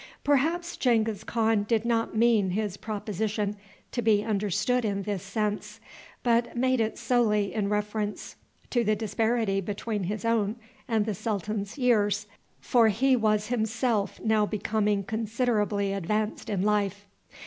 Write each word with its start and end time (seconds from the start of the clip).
Perhaps 0.23 0.77
Genghis 0.77 1.23
Khan 1.23 1.61
did 1.61 1.85
not 1.85 2.17
mean 2.17 2.49
his 2.49 2.75
proposition 2.75 3.55
to 3.91 4.01
be 4.01 4.23
understood 4.23 4.83
in 4.83 5.03
this 5.03 5.21
sense, 5.21 5.79
but 6.23 6.57
made 6.57 6.79
it 6.81 6.97
solely 6.97 7.53
in 7.53 7.69
reference 7.69 8.35
to 8.71 8.83
the 8.83 8.95
disparity 8.95 9.61
between 9.61 10.05
his 10.05 10.25
own 10.25 10.55
and 10.87 11.05
the 11.05 11.13
sultan's 11.13 11.77
years, 11.77 12.25
for 12.59 12.87
he 12.87 13.15
was 13.15 13.49
himself 13.49 14.19
now 14.23 14.43
becoming 14.43 15.03
considerably 15.03 15.93
advanced 15.93 16.49
in 16.49 16.63
life. 16.63 17.05